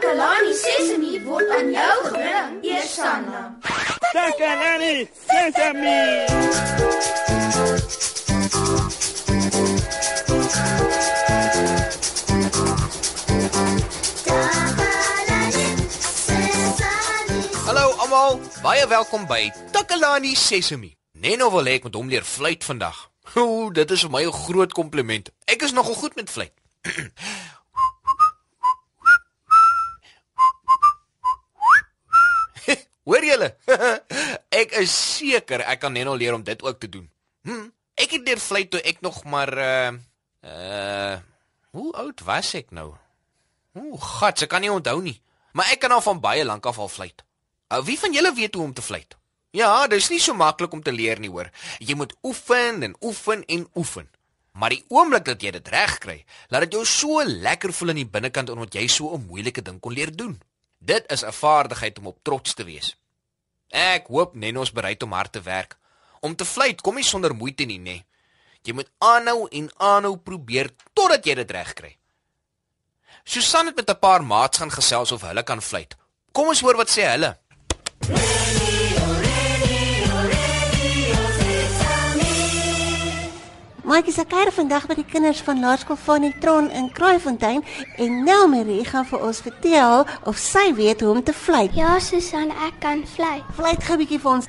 Takalani 0.00 0.54
Sesemi 0.56 1.20
word 1.24 1.50
aan 1.52 1.72
jou 1.72 1.96
gebring, 2.04 2.64
Eersanna. 2.64 3.40
Takalani 4.12 5.08
Sesemi. 5.28 6.24
Hallo 17.66 17.92
almal, 18.00 18.40
baie 18.62 18.86
welkom 18.88 19.26
by 19.28 19.52
Takalani 19.70 20.32
Sesemi. 20.32 20.96
Neno 21.12 21.52
wil 21.52 21.68
hê 21.68 21.76
ek 21.76 21.90
moet 21.90 22.00
hom 22.00 22.08
leer 22.08 22.24
fluit 22.24 22.64
vandag. 22.64 23.10
Ooh, 23.36 23.68
dit 23.68 23.90
is 23.90 24.08
vir 24.08 24.16
my 24.16 24.24
'n 24.24 24.32
groot 24.48 24.72
kompliment. 24.72 25.28
Ek 25.44 25.60
is 25.60 25.76
nogal 25.76 25.94
goed 25.94 26.16
met 26.16 26.30
fluit. 26.32 26.56
Hoor 33.08 33.24
julle? 33.24 33.54
ek 34.60 34.74
is 34.82 34.92
seker 34.92 35.64
ek 35.64 35.80
kan 35.80 35.92
Neno 35.92 36.14
leer 36.14 36.34
om 36.34 36.44
dit 36.44 36.62
ook 36.62 36.80
te 36.80 36.88
doen. 36.88 37.08
Hm, 37.48 37.70
ek 37.96 38.16
het 38.16 38.26
leer 38.28 38.42
fluit 38.42 38.70
toe 38.70 38.80
ek 38.80 39.00
nog 39.00 39.24
maar 39.24 39.52
uh 39.56 39.92
uh 40.44 41.16
hoe 41.70 41.92
oud 42.02 42.20
was 42.26 42.54
ek 42.58 42.72
nou? 42.74 42.90
Ooh, 43.78 43.94
gats, 44.02 44.42
ek 44.42 44.50
kan 44.50 44.60
nie 44.64 44.72
onthou 44.72 44.98
nie. 45.02 45.20
Maar 45.54 45.70
ek 45.74 45.84
kan 45.84 45.94
al 45.94 46.02
van 46.02 46.20
baie 46.22 46.44
lank 46.44 46.66
af 46.66 46.78
al 46.82 46.90
fluit. 46.90 47.22
Uh, 47.70 47.78
wie 47.86 47.98
van 47.98 48.12
julle 48.12 48.32
weet 48.34 48.54
hoe 48.58 48.64
om 48.64 48.74
te 48.74 48.82
fluit? 48.82 49.14
Ja, 49.54 49.86
dis 49.90 50.10
nie 50.10 50.18
so 50.22 50.34
maklik 50.34 50.72
om 50.74 50.82
te 50.82 50.92
leer 50.94 51.18
nie, 51.22 51.30
hoor. 51.30 51.50
Jy 51.78 51.94
moet 51.98 52.14
oefen 52.26 52.82
en 52.86 52.96
oefen 53.00 53.44
en 53.46 53.66
oefen. 53.78 54.10
Maar 54.58 54.74
die 54.74 54.84
oomblik 54.90 55.24
dat 55.26 55.42
jy 55.42 55.52
dit 55.54 55.68
reg 55.70 55.96
kry, 56.02 56.16
laat 56.50 56.66
dit 56.66 56.74
jou 56.78 56.84
so 56.86 57.22
lekker 57.22 57.72
voel 57.74 57.94
in 57.94 58.02
die 58.02 58.10
binnekant 58.18 58.50
omdat 58.50 58.74
jy 58.74 58.86
so 58.88 59.14
'n 59.14 59.26
moeilike 59.26 59.62
ding 59.62 59.80
kon 59.80 59.94
leer 59.94 60.10
doen. 60.10 60.40
Dit 60.78 61.10
is 61.10 61.24
'n 61.24 61.32
vaardigheid 61.32 61.98
om 61.98 62.06
op 62.06 62.18
trots 62.22 62.54
te 62.54 62.64
wees. 62.64 62.96
Ek 63.70 64.06
hoop 64.10 64.34
Nennos 64.34 64.72
bereid 64.72 65.02
om 65.02 65.12
hard 65.12 65.32
te 65.32 65.40
werk. 65.40 65.76
Om 66.20 66.34
te 66.36 66.44
fluit 66.44 66.80
kom 66.80 66.98
nie 66.98 67.06
sonder 67.06 67.34
moeite 67.34 67.64
nie, 67.64 67.78
nê. 67.78 68.02
Jy 68.66 68.74
moet 68.76 68.90
aanhou 68.98 69.46
en 69.48 69.70
aanhou 69.78 70.16
probeer 70.18 70.68
totdat 70.92 71.24
jy 71.24 71.38
dit 71.40 71.50
reg 71.56 71.72
kry. 71.78 71.96
Susan 73.24 73.66
het 73.66 73.76
met 73.76 73.90
'n 73.90 73.98
paar 73.98 74.22
maats 74.22 74.58
gaan 74.58 74.70
gesels 74.70 75.12
of 75.12 75.22
hulle 75.22 75.42
kan 75.42 75.62
fluit. 75.62 75.96
Kom 76.32 76.48
ons 76.48 76.60
hoor 76.60 76.76
wat 76.76 76.90
sê 76.90 77.06
hulle. 77.10 77.38
Maatjie 83.90 84.12
se 84.14 84.22
kuier 84.22 84.52
vandag 84.54 84.84
by 84.86 84.94
die 85.00 85.08
kinders 85.10 85.40
van 85.42 85.58
Laerskool 85.64 85.96
van 85.98 86.22
die 86.22 86.30
Tron 86.38 86.68
in 86.78 86.84
Kraaifontein 86.94 87.64
en 87.98 88.20
Nelmarie 88.22 88.84
gaan 88.86 89.02
vir 89.08 89.24
ons 89.26 89.40
vertel 89.42 90.04
of 90.30 90.38
sy 90.38 90.68
weet 90.76 91.02
hoe 91.02 91.16
om 91.16 91.22
te 91.26 91.34
fluit. 91.34 91.74
Ja, 91.74 91.96
Susan, 91.98 92.52
ek 92.68 92.76
kan 92.84 93.02
fluit. 93.16 93.42
Fluit 93.58 93.82
gou 93.82 93.96
'n 93.96 94.00
bietjie 94.04 94.20
vir 94.22 94.30
ons. 94.30 94.46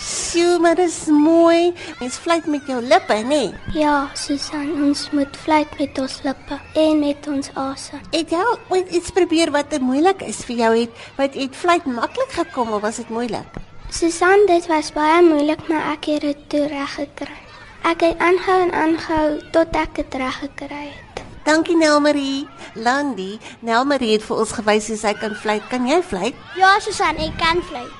Sjoe, 0.00 0.56
maar 0.58 0.80
dit 0.80 0.88
is 0.88 1.12
mooi. 1.12 1.74
Mens 2.00 2.16
fluit 2.16 2.46
met 2.46 2.64
jou 2.66 2.80
lippe, 2.80 3.12
nê? 3.12 3.28
Nee. 3.28 3.54
Ja, 3.74 4.08
Susan, 4.14 4.72
ons 4.88 5.10
moet 5.10 5.36
fluit 5.36 5.78
met 5.78 5.98
ons 5.98 6.22
lippe 6.22 6.60
en 6.74 6.98
met 6.98 7.28
ons 7.28 7.50
asem. 7.54 8.00
Het 8.10 8.30
jy 8.30 8.44
ooit 8.68 8.90
iets 8.90 9.10
probeer 9.10 9.50
wat 9.50 9.70
te 9.70 9.78
moeilik 9.78 10.22
is 10.22 10.40
vir 10.44 10.56
jou 10.56 10.76
het? 10.78 10.90
Wat 11.16 11.34
het 11.34 11.56
fluit 11.56 11.84
maklik 11.84 12.32
gekom 12.32 12.72
of 12.72 12.80
was 12.80 12.96
dit 12.96 13.08
moeilik? 13.08 13.60
Susan, 13.90 14.46
dit 14.46 14.66
was 14.66 14.92
baie 14.92 15.22
moeilik, 15.22 15.68
maar 15.68 15.92
ek 15.92 16.04
het 16.04 16.20
dit 16.20 16.48
toe 16.48 16.66
reg 16.66 16.94
gekry. 16.94 17.45
Ek 17.86 18.00
het 18.02 18.18
aangehou 18.18 18.62
en 18.64 18.72
aangehou 18.74 19.26
tot 19.54 19.76
ek 19.78 19.92
dit 19.94 20.14
reg 20.18 20.38
gekry 20.42 20.88
het. 20.90 21.20
Dankie 21.46 21.76
Nelmarie. 21.78 22.48
Landy, 22.74 23.36
Nelmarie 23.62 24.16
het 24.16 24.24
vir 24.26 24.40
ons 24.42 24.54
gewys 24.56 24.88
hoe 24.90 24.96
sy 24.98 25.12
kan 25.14 25.36
fluit. 25.38 25.62
Kan 25.70 25.86
jy 25.86 26.00
fluit? 26.02 26.40
Ja, 26.58 26.72
Susan, 26.82 27.14
ek 27.22 27.38
kan 27.38 27.62
fluit. 27.68 27.94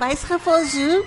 Wys 0.00 0.24
gevoel 0.26 0.66
so. 0.72 0.98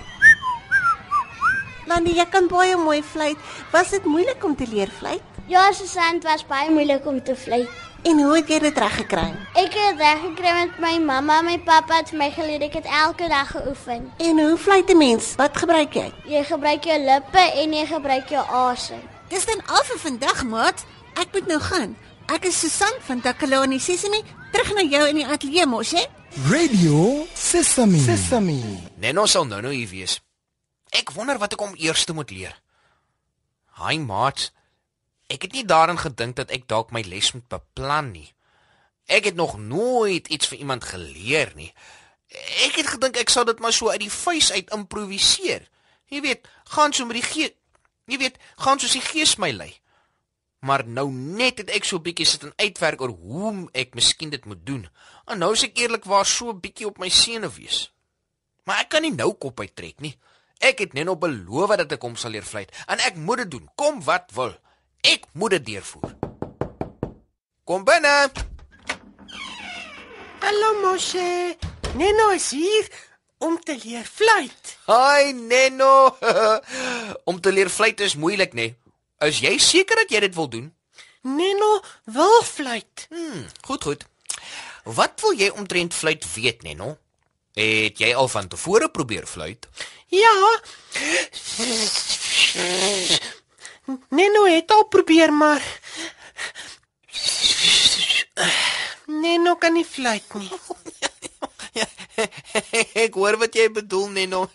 Landy, 1.90 2.14
jy 2.16 2.24
kan 2.32 2.48
baie 2.48 2.78
mooi 2.80 3.02
fluit. 3.04 3.36
Was 3.74 3.92
dit 3.92 4.08
moeilik 4.08 4.40
om 4.48 4.56
te 4.56 4.70
leer 4.72 4.88
fluit? 4.88 5.36
Ja, 5.52 5.66
Susan, 5.76 6.22
dit 6.22 6.24
was 6.24 6.46
baie 6.48 6.72
moeilik 6.72 7.04
om 7.04 7.20
te 7.20 7.36
fluit. 7.36 7.68
En 8.04 8.18
hoe 8.20 8.34
het 8.36 8.48
jy 8.52 8.58
dit 8.60 8.78
reg 8.78 8.96
gekry? 9.00 9.30
Ek 9.56 9.72
het 9.72 9.96
reg 9.96 10.18
gekry 10.20 10.50
met 10.58 10.74
my 10.82 10.92
mamma 11.00 11.38
en 11.40 11.46
my 11.48 11.54
pappa 11.64 12.02
het 12.02 12.10
my 12.12 12.26
geleer 12.34 12.60
ek 12.66 12.74
het 12.76 12.88
elke 13.00 13.30
dag 13.32 13.48
geoefen. 13.54 14.10
En 14.20 14.40
hoe 14.42 14.58
fluit 14.60 14.90
'n 14.92 14.98
mens? 15.00 15.34
Wat 15.40 15.56
gebruik 15.56 15.94
jy? 15.94 16.12
Jy 16.28 16.44
gebruik 16.44 16.84
jou 16.84 16.98
lippe 17.00 17.44
en 17.62 17.72
jy 17.72 17.86
gebruik 17.86 18.28
jou 18.28 18.44
asem. 18.44 19.00
Dis 19.28 19.46
dan 19.46 19.62
al 19.66 19.84
vir 19.84 19.98
vandag, 19.98 20.44
maat. 20.44 20.84
Ek 21.14 21.32
moet 21.32 21.46
nou 21.46 21.60
gaan. 21.60 21.96
Ek 22.26 22.44
is 22.44 22.60
Susan 22.60 22.92
van 23.00 23.20
Takalani 23.20 23.78
Sesimi, 23.78 24.22
terug 24.52 24.74
na 24.74 24.82
jou 24.82 25.08
in 25.08 25.14
die 25.14 25.26
ateljee 25.26 25.66
mos, 25.66 25.90
hè? 25.90 26.04
Radio 26.50 27.26
Sesame. 27.34 27.98
Sesame. 27.98 28.60
Nenno 28.96 29.26
sal 29.26 29.46
nou 29.46 29.60
nou 29.62 29.72
hier 29.72 29.88
wees. 29.88 30.20
Ek 30.90 31.10
wonder 31.10 31.38
wat 31.38 31.52
ek 31.52 31.60
hom 31.60 31.74
eers 31.76 32.06
moet 32.06 32.30
leer. 32.30 32.60
Hi 33.80 33.98
maat. 33.98 34.52
Ek 35.26 35.42
het 35.42 35.52
nie 35.52 35.64
daaraan 35.64 35.98
gedink 35.98 36.36
dat 36.36 36.50
ek 36.50 36.68
dalk 36.68 36.90
my 36.92 37.02
les 37.06 37.32
moet 37.32 37.46
beplan 37.48 38.10
nie. 38.12 38.28
Ek 39.06 39.24
het 39.24 39.36
nog 39.36 39.58
nooit 39.58 40.28
iets 40.28 40.48
vir 40.48 40.58
iemand 40.58 40.84
geleer 40.84 41.52
nie. 41.56 41.72
Ek 42.64 42.76
het 42.80 42.88
gedink 42.96 43.16
ek 43.20 43.32
sou 43.32 43.44
dit 43.44 43.60
maar 43.60 43.72
so 43.72 43.88
uit 43.92 44.00
die 44.00 44.12
vuis 44.12 44.52
uit 44.52 44.72
improviseer. 44.72 45.68
Jy 46.12 46.20
weet, 46.20 46.48
gaan 46.76 46.92
so 46.92 47.06
met 47.06 47.20
die 47.20 47.26
gees. 47.26 47.54
Jy 48.10 48.18
weet, 48.20 48.36
gaan 48.60 48.80
soos 48.80 48.96
die 48.96 49.04
gees 49.04 49.36
my 49.40 49.50
lei. 49.52 49.72
Maar 50.64 50.84
nou 50.88 51.10
net 51.12 51.60
het 51.60 51.70
ek 51.76 51.84
so 51.84 51.96
'n 51.96 52.04
bietjie 52.04 52.26
sit 52.26 52.42
en 52.44 52.52
uitwerk 52.56 53.00
oor 53.00 53.12
hoe 53.12 53.68
ek 53.72 53.94
miskien 53.94 54.30
dit 54.30 54.44
moet 54.44 54.66
doen. 54.66 54.88
En 55.26 55.38
nou 55.38 55.52
is 55.52 55.62
ek 55.62 55.78
eerlikwaar 55.78 56.26
so 56.26 56.50
'n 56.50 56.60
bietjie 56.60 56.86
op 56.86 56.98
my 56.98 57.08
senuwees. 57.08 57.92
Maar 58.64 58.80
ek 58.80 58.88
kan 58.88 59.02
nie 59.02 59.12
nou 59.12 59.32
kop 59.34 59.60
uittrek 59.60 60.00
nie. 60.00 60.18
Ek 60.58 60.78
het 60.78 60.92
net 60.92 61.04
nog 61.04 61.18
beloof 61.18 61.76
dat 61.76 61.92
ek 61.92 62.02
hom 62.02 62.16
sal 62.16 62.30
leer 62.30 62.42
fluit 62.42 62.70
en 62.86 62.98
ek 62.98 63.16
moet 63.16 63.36
dit 63.44 63.50
doen, 63.50 63.70
kom 63.74 64.02
wat 64.04 64.30
wil. 64.34 64.56
Ek 65.04 65.26
moet 65.36 65.52
dit 65.58 65.66
deurvoer. 65.66 66.14
Kom 67.68 67.82
binne. 67.84 68.12
Hallo 70.40 70.70
Moshe. 70.80 71.56
Neno 71.94 72.30
is 72.32 72.50
hier 72.56 72.88
om 73.44 73.58
te 73.60 73.76
leer 73.82 74.06
fluit. 74.08 74.72
Hi 74.88 75.32
Neno. 75.36 76.16
om 77.30 77.40
te 77.40 77.52
leer 77.52 77.68
fluit 77.68 78.00
is 78.00 78.16
moeilik, 78.16 78.56
nê? 78.56 78.70
Nee. 78.72 79.28
Is 79.28 79.42
jy 79.44 79.58
seker 79.60 80.00
dat 80.02 80.12
jy 80.12 80.24
dit 80.24 80.34
wil 80.36 80.48
doen? 80.48 80.72
Neno 81.36 81.70
wil 82.16 82.40
fluit. 82.44 83.06
Hmm, 83.12 83.44
goed 83.68 83.84
goed. 83.84 84.08
Wat 84.84 85.20
wil 85.20 85.36
jy 85.36 85.52
omtrent 85.52 85.94
fluit 85.94 86.24
weet, 86.32 86.64
Neno? 86.64 86.96
Het 87.54 88.00
jy 88.00 88.14
al 88.16 88.28
van 88.28 88.48
tevore 88.48 88.88
probeer 88.88 89.28
fluit? 89.28 89.68
Ja. 90.08 90.32
Neno 94.08 94.44
het 94.44 94.70
al 94.70 94.88
probeer 94.88 95.32
maar 95.32 95.62
Neno 99.06 99.56
kan 99.56 99.72
nie 99.72 99.84
fluit 99.84 100.34
nie. 100.34 100.50
ek 103.04 103.16
hoor 103.18 103.36
wat 103.42 103.54
jy 103.54 103.68
bedoel, 103.74 104.08
Neno. 104.14 104.46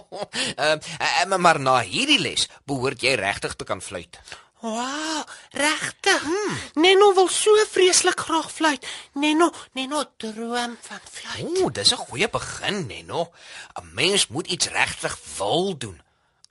Ehm 0.56 1.32
uh, 1.32 1.38
maar 1.38 1.60
na 1.60 1.78
hierdie 1.86 2.20
les 2.20 2.48
behoort 2.68 3.02
jy 3.04 3.14
regtig 3.20 3.56
te 3.56 3.68
kan 3.68 3.80
fluit. 3.84 4.18
Wow, 4.62 5.24
regtig? 5.50 6.22
Hmm. 6.22 6.58
Neno 6.82 7.12
wil 7.14 7.28
so 7.28 7.50
vreeslik 7.70 8.20
graag 8.20 8.52
fluit. 8.52 8.86
Neno, 9.18 9.50
Neno 9.74 10.04
droom 10.16 10.76
van 10.80 11.02
fluit. 11.10 11.58
Ooh, 11.58 11.72
dis 11.72 11.92
'n 11.92 12.04
goeie 12.06 12.28
begin, 12.30 12.86
Neno. 12.86 13.32
'n 13.80 13.90
Mens 13.94 14.26
moet 14.26 14.46
iets 14.46 14.68
regtig 14.68 15.18
wil 15.38 15.78
doen. 15.78 16.00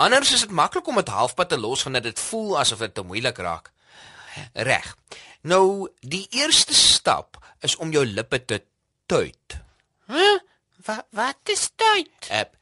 Anders 0.01 0.31
is 0.33 0.41
dit 0.47 0.53
maklik 0.57 0.87
om 0.89 0.97
dit 0.97 1.09
halfpad 1.13 1.51
te 1.51 1.57
los 1.61 1.83
wanneer 1.85 2.01
dit 2.01 2.19
voel 2.19 2.55
asof 2.59 2.79
dit 2.81 2.93
te 2.93 3.03
moeilik 3.05 3.37
raak. 3.37 3.69
Reg. 4.53 4.87
Nou, 5.45 5.91
die 5.99 6.23
eerste 6.41 6.73
stap 6.73 7.37
is 7.61 7.75
om 7.75 7.91
jou 7.93 8.01
lippe 8.05 8.39
te 8.45 8.63
tuit. 9.05 9.57
Huh? 10.09 10.39
Wat 10.87 11.05
wat 11.13 11.53
is 11.53 11.67
dit? 11.77 12.29
Ep, 12.33 12.55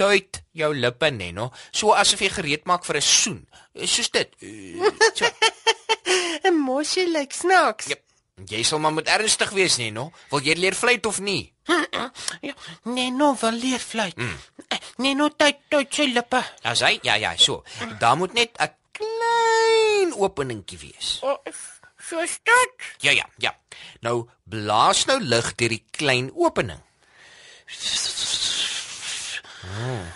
tuit 0.00 0.40
jou 0.56 0.70
lippe, 0.74 1.10
Neno, 1.12 1.50
so 1.70 1.92
asof 1.92 2.22
jy 2.24 2.30
gereed 2.32 2.64
maak 2.64 2.88
vir 2.88 2.96
'n 2.96 3.04
soen. 3.04 3.40
Soos 3.84 4.10
dit. 4.10 4.32
So. 5.14 5.28
'n 6.48 6.56
Mosie 6.56 7.08
lyk 7.10 7.32
snaaks. 7.32 7.92
Ja, 7.92 7.96
jy 8.48 8.62
sal 8.62 8.78
maar 8.78 8.92
moet 8.96 9.08
ernstig 9.08 9.50
wees, 9.50 9.76
Neno. 9.76 10.10
Wil 10.30 10.40
jy 10.40 10.54
leer 10.56 10.74
fluit 10.74 11.06
of 11.06 11.20
nie? 11.20 11.52
Ja, 12.40 12.54
Neno 12.84 13.34
wil 13.40 13.52
leer 13.52 13.82
fluit. 13.82 14.16
Mm. 14.16 14.38
Neno 14.98 15.28
tuit 15.30 15.58
tuit 15.70 15.94
sy 15.94 16.08
lippe. 16.10 16.40
As 16.66 16.80
hy, 16.82 16.98
ja 17.06 17.14
ja, 17.22 17.36
so. 17.38 17.62
Daar 18.00 18.16
moet 18.18 18.34
net 18.34 18.58
'n 18.58 18.72
klein 18.92 20.12
openingkie 20.14 20.78
wees. 20.78 21.18
Oh, 21.22 21.38
so 22.08 22.26
stout. 22.26 22.82
Ja 23.00 23.10
ja, 23.10 23.26
ja. 23.38 23.54
Nou 24.00 24.28
blaas 24.44 25.04
nou 25.04 25.20
lug 25.20 25.54
deur 25.54 25.68
die 25.68 25.84
klein 25.90 26.30
opening. 26.34 26.80
Oh, 29.78 30.06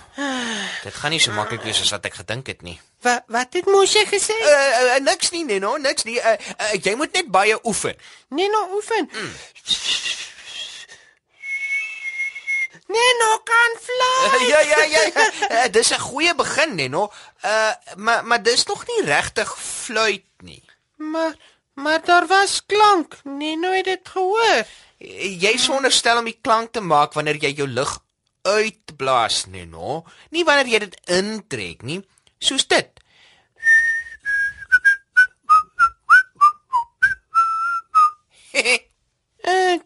dit 0.82 0.94
gaan 0.94 1.10
nie 1.10 1.20
so 1.20 1.32
maklik 1.32 1.62
wees 1.62 1.80
as 1.80 1.90
wat 1.94 2.06
ek 2.08 2.14
gedink 2.14 2.46
het 2.46 2.62
nie. 2.62 2.80
Wat 3.02 3.22
wat 3.26 3.52
het 3.52 3.66
Moshe 3.66 4.02
gesê? 4.06 4.34
Uh, 4.34 4.96
uh, 4.96 4.98
niks 5.04 5.30
nie, 5.30 5.44
Neno, 5.44 5.76
niks 5.76 6.06
nie. 6.08 6.18
Uh, 6.18 6.34
uh, 6.58 6.74
jy 6.82 6.94
moet 6.98 7.12
net 7.12 7.30
baie 7.30 7.58
oefen. 7.66 7.94
Neno 8.28 8.66
oefen. 8.74 9.10
Neno 12.92 13.30
kan 13.44 13.72
fly. 13.86 14.46
ja, 14.52 14.60
ja, 14.60 14.82
ja. 14.82 15.02
ja. 15.14 15.26
Uh, 15.50 15.66
dis 15.72 15.90
'n 15.92 15.98
goeie 16.00 16.34
begin, 16.34 16.74
Neno. 16.74 17.12
Uh 17.44 17.72
maar 17.96 18.24
maar 18.24 18.42
dis 18.42 18.64
nog 18.66 18.86
nie 18.86 19.04
regtig 19.04 19.58
fluit 19.58 20.24
nie. 20.38 20.62
Maar 20.96 21.34
maar 21.74 22.04
daar 22.04 22.26
was 22.26 22.62
klank. 22.66 23.18
Neno 23.24 23.72
het 23.72 23.84
dit 23.84 24.08
gehoor. 24.08 24.64
Jy 25.44 25.56
sonderstel 25.56 26.18
om 26.18 26.24
die 26.24 26.38
klank 26.40 26.72
te 26.72 26.80
maak 26.80 27.12
wanneer 27.12 27.36
jy 27.36 27.52
jou 27.56 27.68
lug 27.68 27.98
uitblaas, 28.42 29.46
Neno. 29.46 30.04
Nie 30.30 30.44
wanneer 30.44 30.66
jy 30.66 30.78
dit 30.78 31.00
intrek 31.04 31.82
nie. 31.82 32.02
Soos 32.38 32.66
dit. 32.66 32.90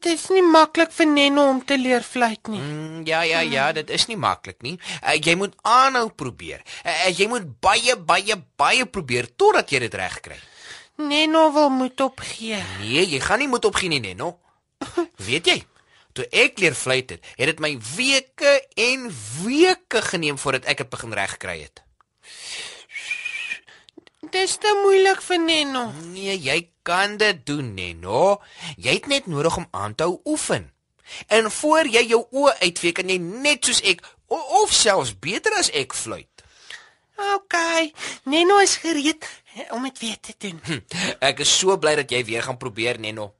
Is 0.06 0.28
nie 0.30 0.42
maklik 0.44 0.92
vir 0.94 1.08
Neno 1.10 1.48
om 1.50 1.60
te 1.66 1.78
leer 1.78 2.04
fluit 2.06 2.50
nie. 2.52 2.60
Mm, 2.62 3.04
ja, 3.08 3.22
ja, 3.26 3.40
ja, 3.42 3.70
dit 3.74 3.90
is 3.90 4.06
nie 4.06 4.18
maklik 4.20 4.60
nie. 4.62 4.76
Uh, 5.02 5.16
jy 5.18 5.34
moet 5.38 5.54
aanhou 5.66 6.08
probeer. 6.14 6.62
Uh, 6.84 7.08
jy 7.10 7.26
moet 7.30 7.48
baie 7.60 7.96
baie 7.98 8.36
baie 8.60 8.86
probeer 8.86 9.28
totdat 9.36 9.72
jy 9.72 9.82
dit 9.86 9.96
reg 9.98 10.20
kry. 10.22 10.38
Neno 10.96 11.48
wil 11.52 11.70
moet 11.70 12.00
opgee. 12.00 12.60
Nee, 12.80 13.02
jy 13.04 13.20
gaan 13.20 13.42
nie 13.42 13.50
moet 13.50 13.66
opgee 13.68 13.90
nie, 13.92 14.00
Neno. 14.00 14.36
Weet 15.28 15.50
jy? 15.50 15.58
Toe 16.16 16.24
ek 16.32 16.62
leer 16.62 16.76
fluit 16.76 17.10
het, 17.12 17.26
het 17.36 17.50
dit 17.50 17.58
my 17.60 17.74
weke 17.96 18.52
en 18.86 19.10
weke 19.42 20.00
geneem 20.06 20.38
voordat 20.40 20.70
ek 20.72 20.84
dit 20.84 20.92
begin 20.94 21.12
regkry 21.18 21.58
het. 21.66 21.82
Dis 24.36 24.58
te 24.60 24.68
moeilik 24.82 25.22
vir 25.24 25.38
Neno. 25.40 25.82
Nee, 26.12 26.34
jy 26.36 26.56
kan 26.84 27.14
dit 27.16 27.38
doen, 27.48 27.70
Neno. 27.72 28.42
Jy 28.76 28.98
het 28.98 29.06
net 29.08 29.30
nodig 29.32 29.54
om 29.56 29.64
aan 29.72 29.94
te 29.96 30.04
hou 30.04 30.18
oefen. 30.28 30.66
En 31.32 31.48
voor 31.50 31.88
jy 31.88 32.02
jou 32.10 32.20
oë 32.36 32.52
uitvee, 32.66 32.92
kan 32.98 33.08
jy 33.08 33.16
net 33.22 33.64
soos 33.64 33.80
ek 33.80 34.04
of 34.28 34.74
selfs 34.76 35.14
beter 35.24 35.56
as 35.56 35.72
ek 35.72 35.96
fluit. 35.96 36.44
OK, 37.32 37.56
Neno 38.28 38.60
is 38.60 38.76
gereed 38.82 39.24
om 39.72 39.88
dit 39.88 40.04
weer 40.04 40.20
te 40.20 40.36
doen. 40.44 40.60
Ek 41.30 41.40
is 41.46 41.56
so 41.56 41.78
bly 41.80 41.96
dat 42.02 42.12
jy 42.12 42.20
weer 42.28 42.44
gaan 42.44 42.60
probeer, 42.60 43.00
Neno. 43.00 43.30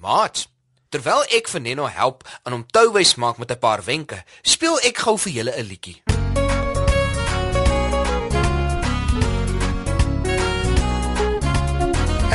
Maat, 0.00 0.46
terwyl 0.88 1.26
ek 1.36 1.52
vir 1.52 1.66
Neno 1.68 1.90
help 2.00 2.24
aan 2.44 2.56
hom 2.56 2.68
touwys 2.72 3.18
maak 3.20 3.36
met 3.36 3.52
'n 3.52 3.60
paar 3.60 3.84
wenke, 3.84 4.24
speel 4.40 4.80
ek 4.80 5.04
gou 5.04 5.18
vir 5.20 5.32
julle 5.36 5.52
'n 5.52 5.68
liedjie. 5.68 6.05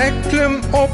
Ek 0.01 0.15
klim 0.31 0.55
op 0.73 0.93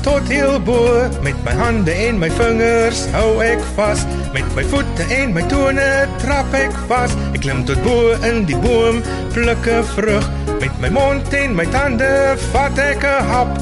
tot 0.00 0.28
heel 0.30 0.56
bo 0.64 0.78
met 1.24 1.36
my 1.44 1.52
hande 1.58 1.92
en 1.92 2.16
my 2.22 2.30
vingers 2.38 3.02
hou 3.12 3.42
ek 3.44 3.60
vas. 3.76 4.04
Met 4.32 4.46
my 4.56 4.64
voete 4.70 5.04
en 5.12 5.34
my 5.36 5.42
tone 5.50 5.88
trap 6.22 6.54
ek 6.56 6.72
vas. 6.88 7.12
Ek 7.34 7.42
klim 7.44 7.64
tot 7.68 7.82
bo 7.84 8.14
in 8.28 8.46
die 8.48 8.56
boom 8.64 9.02
pluk 9.34 9.68
'n 9.68 9.84
vrug. 9.92 10.24
Met 10.62 10.78
my 10.80 10.88
mond 10.88 11.34
en 11.34 11.56
my 11.58 11.66
tande 11.74 12.08
vat 12.52 12.78
ek 12.78 13.04
'n 13.04 13.28
hap. 13.32 13.52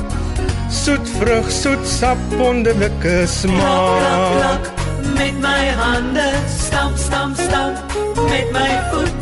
Soet 0.70 1.06
vrug 1.18 1.50
soet 1.50 1.82
sap 1.86 2.18
wonderlike 2.38 2.98
Klap, 3.00 3.10
klap, 3.10 3.30
smaak 3.40 4.30
klap, 4.38 4.64
met 5.18 5.36
my 5.40 5.64
hande 5.80 6.28
stamp, 6.46 6.96
stamp, 6.98 7.36
stamp, 7.36 7.76
met 8.30 8.48
my 8.52 8.70
voet 8.90 9.14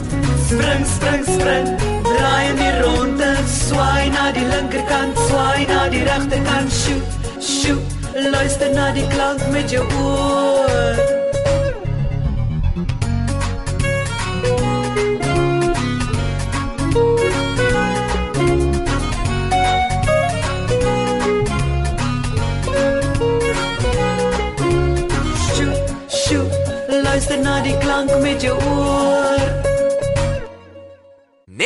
spring, 0.49 0.85
spring, 0.85 1.25
spring, 1.25 1.92
draai 2.19 2.49
in 2.50 2.56
die 2.61 2.73
ronde, 2.81 3.31
swaai 3.47 4.09
na 4.14 4.31
die 4.37 4.47
linkerkant, 4.53 5.19
swaai 5.29 5.67
na 5.70 5.88
die 5.93 6.05
regterkant, 6.09 6.73
shoot, 6.82 7.05
shoot, 7.41 7.99
luister 8.14 8.73
na 8.75 8.91
die 8.97 9.06
klank 9.14 9.47
met 9.55 9.70
jou 9.70 9.87
oor. 10.05 10.92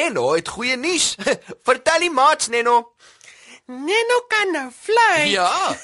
Neno 0.06 0.34
het 0.34 0.48
goeie 0.48 0.76
nuus. 0.76 1.16
Vertel 1.66 2.04
die 2.06 2.10
maats, 2.10 2.46
Neno. 2.46 2.92
Neno 3.66 4.20
kan 4.30 4.52
nou 4.54 4.70
fly. 4.70 5.26
Ja. 5.32 5.50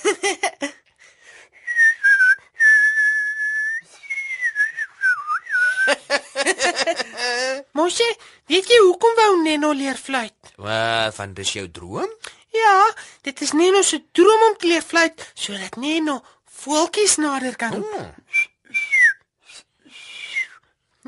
Moshe, 7.75 8.07
weet 8.47 8.69
jy 8.71 8.79
hoekom 8.85 9.15
wou 9.19 9.43
Neno 9.43 9.73
leer 9.75 9.99
fluit? 9.99 10.53
Wat 10.63 11.15
van 11.19 11.35
dis 11.35 11.53
jou 11.59 11.67
droom? 11.71 12.07
Ja, 12.55 12.95
dit 13.27 13.41
is 13.43 13.53
Neno 13.59 13.83
se 13.83 13.99
droom 14.15 14.43
om 14.51 14.57
te 14.57 14.71
leer 14.71 14.87
fluit 14.87 15.33
sodat 15.35 15.77
Neno 15.83 16.21
voeltjies 16.63 17.19
nader 17.19 17.57
kan 17.59 17.75
roep. 17.75 17.91
Hmm. 17.97 18.15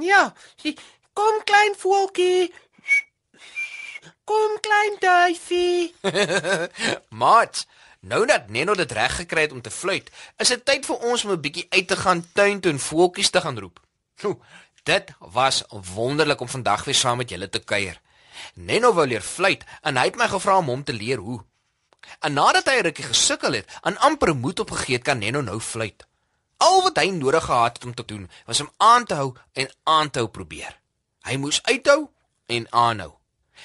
Ja, 0.02 0.34
kom 1.14 1.44
klein 1.46 1.78
voeltjie. 1.78 2.50
Kom 4.24 4.60
klein 4.60 4.96
duifie. 5.00 5.94
Maats, 7.22 7.66
nou 8.00 8.26
dat 8.26 8.48
Neno 8.48 8.74
dit 8.74 8.92
reg 8.92 9.16
gekry 9.16 9.40
het 9.40 9.52
om 9.52 9.60
te 9.60 9.70
fluit, 9.70 10.10
is 10.36 10.48
dit 10.48 10.64
tyd 10.64 10.86
vir 10.88 10.96
ons 11.10 11.24
om 11.24 11.32
'n 11.32 11.40
bietjie 11.40 11.66
uit 11.68 11.88
te 11.88 11.96
gaan 11.96 12.24
tuin 12.32 12.60
toe 12.60 12.72
en 12.72 12.80
voeltjies 12.80 13.30
te 13.30 13.40
gaan 13.40 13.58
roep. 13.58 13.80
Oeh, 14.24 14.40
dit 14.82 15.12
was 15.18 15.64
wonderlik 15.94 16.40
om 16.40 16.48
vandag 16.48 16.84
weer 16.84 16.94
saam 16.94 17.16
met 17.16 17.30
julle 17.30 17.48
te 17.48 17.58
kuier. 17.58 18.00
Neno 18.54 18.92
wou 18.92 19.06
leer 19.06 19.22
fluit 19.22 19.64
en 19.82 19.96
hy 19.96 20.04
het 20.04 20.16
my 20.16 20.28
gevra 20.28 20.56
om 20.58 20.68
hom 20.72 20.84
te 20.84 20.92
leer 20.92 21.18
hoe. 21.18 21.44
En 22.20 22.32
nadat 22.32 22.68
hy 22.68 22.76
'n 22.78 22.84
rukkie 22.84 23.04
gesukkel 23.04 23.52
het 23.52 23.78
en 23.82 23.98
amper 23.98 24.36
moed 24.36 24.60
opgegee 24.60 24.96
het, 24.96 25.04
kan 25.04 25.18
Neno 25.18 25.40
nou 25.40 25.60
fluit. 25.60 26.06
Al 26.56 26.82
wat 26.82 26.96
hy 26.96 27.10
nodig 27.10 27.44
gehad 27.44 27.76
het 27.76 27.84
om 27.84 27.94
te 27.94 28.04
doen, 28.04 28.30
was 28.46 28.60
om 28.60 28.70
aan 28.76 29.04
te 29.04 29.14
hou 29.14 29.36
en 29.52 29.68
aan 29.82 30.10
te 30.10 30.18
hou 30.18 30.28
probeer. 30.28 30.80
Hy 31.20 31.36
moes 31.36 31.62
uithou 31.62 32.08
en 32.46 32.72
aanhou. 32.72 33.12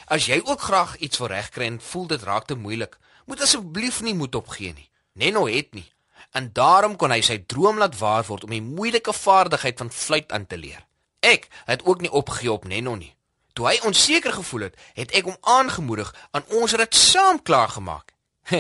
As 0.06 0.26
jy 0.26 0.42
ook 0.44 0.62
graag 0.62 0.98
iets 0.98 1.18
wil 1.18 1.28
regkry 1.28 1.66
en 1.66 1.82
voel 1.82 2.08
dit 2.08 2.24
raak 2.24 2.46
te 2.46 2.56
moeilik, 2.56 2.98
moet 3.26 3.42
asseblief 3.42 4.02
nie 4.02 4.16
moed 4.16 4.36
opgee 4.36 4.74
nie. 4.74 4.90
Neno 5.14 5.48
het 5.48 5.74
nie. 5.74 5.88
En 6.32 6.50
daarom 6.54 6.96
kon 6.96 7.12
hy 7.12 7.22
sy 7.26 7.40
droom 7.48 7.78
laat 7.82 7.98
waar 7.98 8.26
word 8.28 8.46
om 8.46 8.54
die 8.54 8.64
moeilike 8.64 9.14
vaardigheid 9.14 9.78
van 9.78 9.92
fluit 9.92 10.32
aan 10.32 10.48
te 10.48 10.58
leer. 10.58 10.86
Ek 11.20 11.50
het 11.66 11.86
ook 11.86 12.02
nie 12.02 12.12
opgegee 12.12 12.52
op 12.52 12.68
Neno 12.70 12.96
nie. 12.96 13.14
Toe 13.54 13.68
hy 13.68 13.80
onseker 13.84 14.34
gevoel 14.34 14.70
het, 14.70 14.78
het 14.96 15.12
ek 15.18 15.28
hom 15.28 15.38
aangemoedig 15.42 16.14
en 16.32 16.46
ons 16.62 16.72
het 16.72 16.80
dit 16.86 16.96
saam 16.96 17.42
klaar 17.42 17.70
gemaak. 17.70 18.14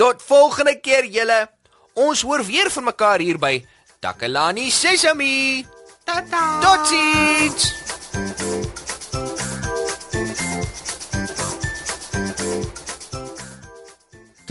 Tot 0.00 0.22
volgende 0.22 0.78
keer 0.80 1.08
julle. 1.10 1.48
Ons 1.92 2.22
hoor 2.22 2.44
weer 2.44 2.70
van 2.70 2.84
mekaar 2.84 3.20
hier 3.20 3.38
by 3.38 3.58
Takalani 4.00 4.70
Sesami. 4.70 5.66
Tata. 6.04 6.60
Totsiens. 6.60 7.91